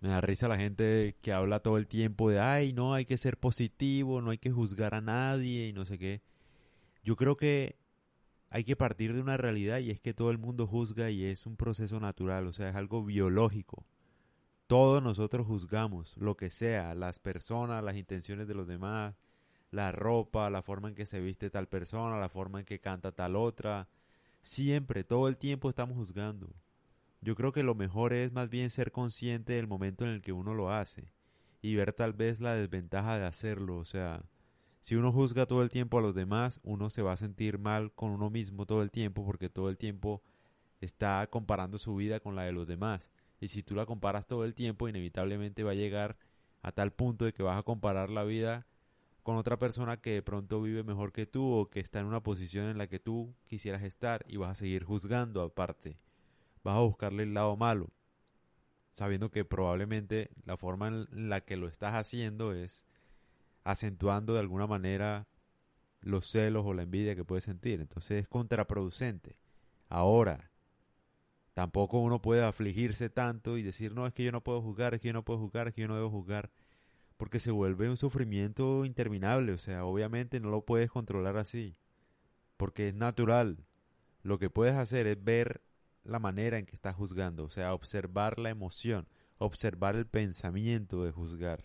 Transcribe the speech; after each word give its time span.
Me 0.00 0.08
da 0.08 0.20
risa 0.20 0.48
la 0.48 0.56
gente 0.56 1.16
que 1.20 1.32
habla 1.32 1.60
todo 1.60 1.76
el 1.76 1.86
tiempo 1.86 2.30
de, 2.30 2.40
ay, 2.40 2.72
no, 2.72 2.94
hay 2.94 3.04
que 3.04 3.18
ser 3.18 3.36
positivo, 3.36 4.22
no 4.22 4.30
hay 4.30 4.38
que 4.38 4.50
juzgar 4.50 4.94
a 4.94 5.02
nadie 5.02 5.68
y 5.68 5.72
no 5.72 5.84
sé 5.84 5.98
qué. 5.98 6.22
Yo 7.04 7.16
creo 7.16 7.36
que 7.36 7.76
hay 8.50 8.64
que 8.64 8.76
partir 8.76 9.14
de 9.14 9.20
una 9.20 9.36
realidad 9.36 9.78
y 9.78 9.90
es 9.90 10.00
que 10.00 10.14
todo 10.14 10.30
el 10.30 10.38
mundo 10.38 10.66
juzga 10.66 11.10
y 11.10 11.24
es 11.24 11.46
un 11.46 11.56
proceso 11.56 12.00
natural, 12.00 12.46
o 12.46 12.52
sea, 12.52 12.70
es 12.70 12.76
algo 12.76 13.04
biológico. 13.04 13.84
Todos 14.66 15.02
nosotros 15.02 15.46
juzgamos 15.46 16.16
lo 16.16 16.36
que 16.36 16.50
sea, 16.50 16.94
las 16.94 17.18
personas, 17.18 17.84
las 17.84 17.96
intenciones 17.96 18.48
de 18.48 18.54
los 18.54 18.66
demás, 18.66 19.16
la 19.70 19.92
ropa, 19.92 20.50
la 20.50 20.62
forma 20.62 20.88
en 20.88 20.94
que 20.94 21.06
se 21.06 21.20
viste 21.20 21.50
tal 21.50 21.68
persona, 21.68 22.18
la 22.18 22.28
forma 22.28 22.60
en 22.60 22.64
que 22.64 22.80
canta 22.80 23.12
tal 23.12 23.36
otra. 23.36 23.88
Siempre, 24.42 25.04
todo 25.04 25.28
el 25.28 25.36
tiempo 25.36 25.68
estamos 25.68 25.96
juzgando. 25.96 26.48
Yo 27.22 27.34
creo 27.34 27.52
que 27.52 27.62
lo 27.62 27.74
mejor 27.74 28.14
es 28.14 28.32
más 28.32 28.48
bien 28.48 28.70
ser 28.70 28.92
consciente 28.92 29.52
del 29.52 29.66
momento 29.66 30.04
en 30.04 30.10
el 30.10 30.22
que 30.22 30.32
uno 30.32 30.54
lo 30.54 30.72
hace 30.72 31.12
y 31.60 31.74
ver 31.74 31.92
tal 31.92 32.14
vez 32.14 32.40
la 32.40 32.54
desventaja 32.54 33.18
de 33.18 33.26
hacerlo. 33.26 33.76
O 33.76 33.84
sea, 33.84 34.22
si 34.80 34.96
uno 34.96 35.12
juzga 35.12 35.44
todo 35.44 35.62
el 35.62 35.68
tiempo 35.68 35.98
a 35.98 36.00
los 36.00 36.14
demás, 36.14 36.60
uno 36.62 36.88
se 36.88 37.02
va 37.02 37.12
a 37.12 37.18
sentir 37.18 37.58
mal 37.58 37.92
con 37.92 38.10
uno 38.10 38.30
mismo 38.30 38.64
todo 38.64 38.82
el 38.82 38.90
tiempo 38.90 39.22
porque 39.24 39.50
todo 39.50 39.68
el 39.68 39.76
tiempo 39.76 40.22
está 40.80 41.26
comparando 41.30 41.76
su 41.76 41.94
vida 41.94 42.20
con 42.20 42.36
la 42.36 42.44
de 42.44 42.52
los 42.52 42.66
demás. 42.66 43.10
Y 43.38 43.48
si 43.48 43.62
tú 43.62 43.74
la 43.74 43.84
comparas 43.84 44.26
todo 44.26 44.46
el 44.46 44.54
tiempo, 44.54 44.88
inevitablemente 44.88 45.62
va 45.62 45.72
a 45.72 45.74
llegar 45.74 46.16
a 46.62 46.72
tal 46.72 46.90
punto 46.90 47.26
de 47.26 47.34
que 47.34 47.42
vas 47.42 47.58
a 47.58 47.62
comparar 47.62 48.08
la 48.08 48.24
vida 48.24 48.66
con 49.22 49.36
otra 49.36 49.58
persona 49.58 49.98
que 49.98 50.12
de 50.12 50.22
pronto 50.22 50.62
vive 50.62 50.84
mejor 50.84 51.12
que 51.12 51.26
tú 51.26 51.52
o 51.52 51.68
que 51.68 51.80
está 51.80 52.00
en 52.00 52.06
una 52.06 52.22
posición 52.22 52.66
en 52.68 52.78
la 52.78 52.86
que 52.86 52.98
tú 52.98 53.34
quisieras 53.46 53.82
estar 53.82 54.24
y 54.26 54.38
vas 54.38 54.52
a 54.52 54.54
seguir 54.54 54.84
juzgando 54.84 55.42
aparte 55.42 55.98
vas 56.62 56.76
a 56.76 56.80
buscarle 56.80 57.22
el 57.24 57.34
lado 57.34 57.56
malo, 57.56 57.90
sabiendo 58.92 59.30
que 59.30 59.44
probablemente 59.44 60.30
la 60.44 60.56
forma 60.56 60.88
en 60.88 61.28
la 61.28 61.40
que 61.42 61.56
lo 61.56 61.68
estás 61.68 61.94
haciendo 61.94 62.52
es 62.52 62.84
acentuando 63.64 64.34
de 64.34 64.40
alguna 64.40 64.66
manera 64.66 65.26
los 66.00 66.26
celos 66.26 66.64
o 66.66 66.74
la 66.74 66.82
envidia 66.82 67.14
que 67.14 67.24
puedes 67.24 67.44
sentir. 67.44 67.80
Entonces 67.80 68.22
es 68.22 68.28
contraproducente. 68.28 69.36
Ahora, 69.88 70.50
tampoco 71.54 71.98
uno 71.98 72.22
puede 72.22 72.44
afligirse 72.44 73.10
tanto 73.10 73.58
y 73.58 73.62
decir, 73.62 73.94
no, 73.94 74.06
es 74.06 74.14
que 74.14 74.24
yo 74.24 74.32
no 74.32 74.42
puedo 74.42 74.62
juzgar, 74.62 74.94
es 74.94 75.00
que 75.00 75.08
yo 75.08 75.14
no 75.14 75.24
puedo 75.24 75.40
juzgar, 75.40 75.68
es 75.68 75.74
que 75.74 75.82
yo 75.82 75.88
no 75.88 75.96
debo 75.96 76.10
juzgar, 76.10 76.50
porque 77.16 77.40
se 77.40 77.50
vuelve 77.50 77.88
un 77.88 77.96
sufrimiento 77.96 78.84
interminable. 78.84 79.52
O 79.52 79.58
sea, 79.58 79.84
obviamente 79.84 80.40
no 80.40 80.50
lo 80.50 80.64
puedes 80.64 80.90
controlar 80.90 81.36
así, 81.36 81.76
porque 82.56 82.88
es 82.88 82.94
natural. 82.94 83.66
Lo 84.22 84.38
que 84.38 84.50
puedes 84.50 84.74
hacer 84.74 85.06
es 85.06 85.22
ver 85.22 85.62
la 86.04 86.18
manera 86.18 86.58
en 86.58 86.66
que 86.66 86.74
está 86.74 86.92
juzgando, 86.92 87.44
o 87.44 87.50
sea, 87.50 87.74
observar 87.74 88.38
la 88.38 88.50
emoción, 88.50 89.06
observar 89.38 89.96
el 89.96 90.06
pensamiento 90.06 91.04
de 91.04 91.12
juzgar. 91.12 91.64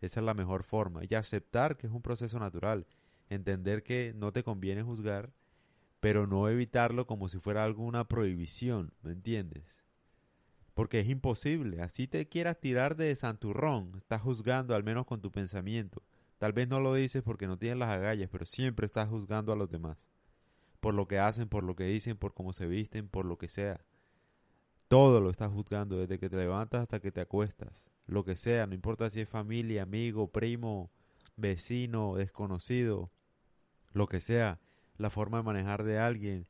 Esa 0.00 0.20
es 0.20 0.26
la 0.26 0.34
mejor 0.34 0.64
forma. 0.64 1.02
Y 1.08 1.14
aceptar 1.14 1.76
que 1.76 1.86
es 1.86 1.92
un 1.92 2.02
proceso 2.02 2.38
natural. 2.38 2.86
Entender 3.28 3.82
que 3.82 4.12
no 4.16 4.32
te 4.32 4.42
conviene 4.42 4.82
juzgar, 4.82 5.32
pero 6.00 6.26
no 6.26 6.48
evitarlo 6.48 7.06
como 7.06 7.28
si 7.28 7.38
fuera 7.38 7.64
alguna 7.64 8.08
prohibición, 8.08 8.94
¿me 9.02 9.12
entiendes? 9.12 9.84
Porque 10.74 11.00
es 11.00 11.08
imposible. 11.08 11.82
Así 11.82 12.08
te 12.08 12.28
quieras 12.28 12.58
tirar 12.58 12.96
de 12.96 13.14
santurrón, 13.14 13.92
estás 13.96 14.22
juzgando 14.22 14.74
al 14.74 14.82
menos 14.82 15.06
con 15.06 15.20
tu 15.20 15.30
pensamiento. 15.30 16.02
Tal 16.38 16.54
vez 16.54 16.68
no 16.68 16.80
lo 16.80 16.94
dices 16.94 17.22
porque 17.22 17.46
no 17.46 17.58
tienes 17.58 17.78
las 17.78 17.90
agallas, 17.90 18.30
pero 18.32 18.46
siempre 18.46 18.86
estás 18.86 19.08
juzgando 19.08 19.52
a 19.52 19.56
los 19.56 19.68
demás 19.68 20.08
por 20.80 20.94
lo 20.94 21.06
que 21.06 21.18
hacen, 21.18 21.48
por 21.48 21.62
lo 21.62 21.76
que 21.76 21.84
dicen, 21.84 22.16
por 22.16 22.34
cómo 22.34 22.52
se 22.52 22.66
visten, 22.66 23.08
por 23.08 23.26
lo 23.26 23.38
que 23.38 23.48
sea. 23.48 23.84
Todo 24.88 25.20
lo 25.20 25.30
estás 25.30 25.52
juzgando, 25.52 25.98
desde 25.98 26.18
que 26.18 26.28
te 26.28 26.36
levantas 26.36 26.82
hasta 26.82 27.00
que 27.00 27.12
te 27.12 27.20
acuestas. 27.20 27.90
Lo 28.06 28.24
que 28.24 28.36
sea, 28.36 28.66
no 28.66 28.74
importa 28.74 29.08
si 29.10 29.20
es 29.20 29.28
familia, 29.28 29.82
amigo, 29.82 30.32
primo, 30.32 30.90
vecino, 31.36 32.16
desconocido, 32.16 33.10
lo 33.92 34.08
que 34.08 34.20
sea, 34.20 34.58
la 34.96 35.10
forma 35.10 35.38
de 35.38 35.44
manejar 35.44 35.84
de 35.84 35.98
alguien, 35.98 36.46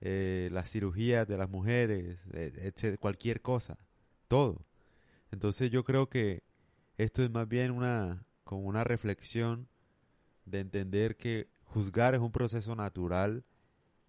eh, 0.00 0.48
las 0.52 0.70
cirugías 0.70 1.28
de 1.28 1.36
las 1.36 1.50
mujeres, 1.50 2.26
etc., 2.32 2.98
cualquier 2.98 3.42
cosa, 3.42 3.78
todo. 4.28 4.64
Entonces 5.30 5.70
yo 5.70 5.84
creo 5.84 6.08
que 6.08 6.42
esto 6.96 7.22
es 7.22 7.30
más 7.30 7.48
bien 7.48 7.70
una, 7.70 8.24
como 8.44 8.62
una 8.62 8.84
reflexión 8.84 9.68
de 10.44 10.60
entender 10.60 11.16
que 11.16 11.48
juzgar 11.64 12.14
es 12.14 12.20
un 12.20 12.32
proceso 12.32 12.74
natural 12.74 13.44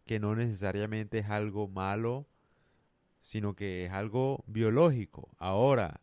que 0.05 0.19
no 0.19 0.35
necesariamente 0.35 1.19
es 1.19 1.29
algo 1.29 1.67
malo, 1.67 2.27
sino 3.21 3.55
que 3.55 3.85
es 3.85 3.91
algo 3.91 4.43
biológico. 4.47 5.29
Ahora, 5.37 6.01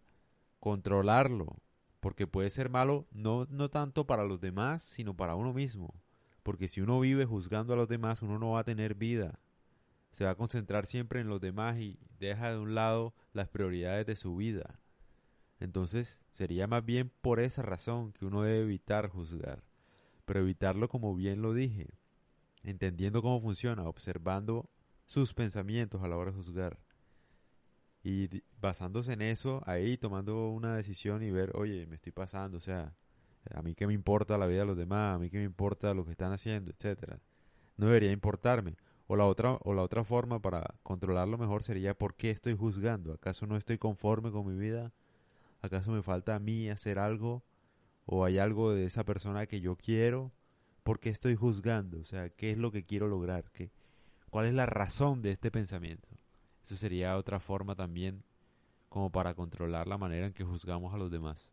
controlarlo, 0.58 1.56
porque 2.00 2.26
puede 2.26 2.50
ser 2.50 2.70
malo 2.70 3.06
no, 3.10 3.46
no 3.50 3.68
tanto 3.68 4.06
para 4.06 4.24
los 4.24 4.40
demás, 4.40 4.82
sino 4.82 5.14
para 5.14 5.34
uno 5.34 5.52
mismo. 5.52 5.94
Porque 6.42 6.68
si 6.68 6.80
uno 6.80 6.98
vive 7.00 7.26
juzgando 7.26 7.74
a 7.74 7.76
los 7.76 7.88
demás, 7.88 8.22
uno 8.22 8.38
no 8.38 8.52
va 8.52 8.60
a 8.60 8.64
tener 8.64 8.94
vida. 8.94 9.38
Se 10.12 10.24
va 10.24 10.30
a 10.30 10.34
concentrar 10.36 10.86
siempre 10.86 11.20
en 11.20 11.28
los 11.28 11.40
demás 11.40 11.78
y 11.78 11.98
deja 12.18 12.50
de 12.50 12.58
un 12.58 12.74
lado 12.74 13.14
las 13.32 13.48
prioridades 13.48 14.06
de 14.06 14.16
su 14.16 14.36
vida. 14.36 14.80
Entonces, 15.60 16.18
sería 16.32 16.66
más 16.66 16.84
bien 16.84 17.12
por 17.20 17.38
esa 17.38 17.62
razón 17.62 18.12
que 18.12 18.24
uno 18.24 18.42
debe 18.42 18.62
evitar 18.62 19.08
juzgar. 19.08 19.62
Pero 20.24 20.40
evitarlo 20.40 20.88
como 20.88 21.14
bien 21.14 21.42
lo 21.42 21.52
dije, 21.52 21.90
entendiendo 22.62 23.22
cómo 23.22 23.40
funciona, 23.40 23.84
observando 23.84 24.68
sus 25.06 25.34
pensamientos 25.34 26.02
a 26.02 26.08
la 26.08 26.16
hora 26.16 26.30
de 26.30 26.36
juzgar. 26.36 26.78
Y 28.02 28.42
basándose 28.60 29.12
en 29.12 29.22
eso, 29.22 29.62
ahí 29.66 29.98
tomando 29.98 30.48
una 30.50 30.76
decisión 30.76 31.22
y 31.22 31.30
ver, 31.30 31.52
oye, 31.54 31.86
me 31.86 31.96
estoy 31.96 32.12
pasando, 32.12 32.58
o 32.58 32.60
sea, 32.60 32.94
a 33.54 33.62
mí 33.62 33.74
qué 33.74 33.86
me 33.86 33.92
importa 33.92 34.38
la 34.38 34.46
vida 34.46 34.60
de 34.60 34.66
los 34.66 34.76
demás, 34.76 35.16
a 35.16 35.18
mí 35.18 35.30
qué 35.30 35.38
me 35.38 35.44
importa 35.44 35.92
lo 35.94 36.04
que 36.04 36.12
están 36.12 36.32
haciendo, 36.32 36.70
etcétera. 36.70 37.20
No 37.76 37.86
debería 37.86 38.12
importarme. 38.12 38.76
O 39.06 39.16
la 39.16 39.26
otra 39.26 39.54
o 39.62 39.74
la 39.74 39.82
otra 39.82 40.04
forma 40.04 40.40
para 40.40 40.76
controlarlo 40.84 41.36
mejor 41.36 41.64
sería 41.64 41.94
por 41.94 42.14
qué 42.14 42.30
estoy 42.30 42.54
juzgando? 42.56 43.12
¿Acaso 43.12 43.46
no 43.46 43.56
estoy 43.56 43.76
conforme 43.76 44.30
con 44.30 44.46
mi 44.46 44.56
vida? 44.56 44.92
¿Acaso 45.62 45.90
me 45.90 46.02
falta 46.02 46.36
a 46.36 46.38
mí 46.38 46.70
hacer 46.70 47.00
algo? 47.00 47.42
¿O 48.06 48.24
hay 48.24 48.38
algo 48.38 48.72
de 48.72 48.84
esa 48.84 49.04
persona 49.04 49.46
que 49.46 49.60
yo 49.60 49.74
quiero 49.76 50.30
¿Por 50.82 51.00
qué 51.00 51.10
estoy 51.10 51.36
juzgando? 51.36 52.00
O 52.00 52.04
sea, 52.04 52.30
¿qué 52.30 52.50
es 52.52 52.58
lo 52.58 52.70
que 52.70 52.84
quiero 52.84 53.08
lograr? 53.08 53.50
¿Qué, 53.52 53.70
¿Cuál 54.30 54.46
es 54.46 54.54
la 54.54 54.66
razón 54.66 55.22
de 55.22 55.32
este 55.32 55.50
pensamiento? 55.50 56.08
Eso 56.64 56.76
sería 56.76 57.16
otra 57.16 57.40
forma 57.40 57.74
también 57.74 58.22
como 58.88 59.10
para 59.10 59.34
controlar 59.34 59.86
la 59.86 59.98
manera 59.98 60.26
en 60.26 60.32
que 60.32 60.44
juzgamos 60.44 60.94
a 60.94 60.98
los 60.98 61.10
demás. 61.10 61.52